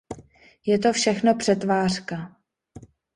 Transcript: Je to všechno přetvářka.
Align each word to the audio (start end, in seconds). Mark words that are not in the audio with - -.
Je 0.65 0.79
to 0.79 0.93
všechno 0.93 1.35
přetvářka. 1.35 2.35